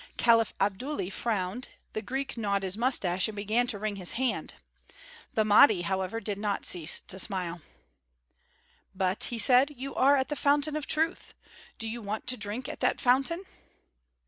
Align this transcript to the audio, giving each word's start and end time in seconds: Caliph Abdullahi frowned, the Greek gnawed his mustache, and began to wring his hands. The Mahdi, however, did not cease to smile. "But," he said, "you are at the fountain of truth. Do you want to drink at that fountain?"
Caliph 0.17 0.55
Abdullahi 0.59 1.11
frowned, 1.11 1.67
the 1.93 2.01
Greek 2.01 2.35
gnawed 2.35 2.63
his 2.63 2.75
mustache, 2.75 3.27
and 3.27 3.35
began 3.35 3.67
to 3.67 3.77
wring 3.77 3.97
his 3.97 4.13
hands. 4.13 4.53
The 5.35 5.45
Mahdi, 5.45 5.83
however, 5.83 6.19
did 6.19 6.39
not 6.39 6.65
cease 6.65 6.99
to 7.01 7.19
smile. 7.19 7.61
"But," 8.95 9.25
he 9.25 9.37
said, 9.37 9.69
"you 9.77 9.93
are 9.93 10.15
at 10.15 10.29
the 10.29 10.35
fountain 10.35 10.75
of 10.75 10.87
truth. 10.87 11.35
Do 11.77 11.87
you 11.87 12.01
want 12.01 12.25
to 12.25 12.35
drink 12.37 12.67
at 12.67 12.79
that 12.79 12.99
fountain?" 12.99 13.43